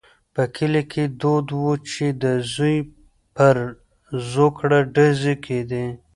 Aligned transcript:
په 0.33 0.43
کلي 0.55 0.83
کې 0.91 1.03
دود 1.21 1.47
وو 1.59 1.73
چې 1.91 2.05
د 2.23 2.25
زوی 2.53 2.77
پر 3.35 3.57
زوکړه 4.31 4.79
ډزې 4.95 5.35
کېدې. 5.45 5.85